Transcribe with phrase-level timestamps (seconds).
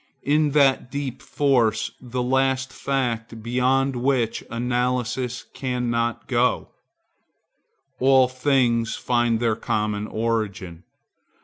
[0.23, 6.69] In that deep force, the last fact behind which analysis cannot go,
[7.99, 10.85] all things find their common origin.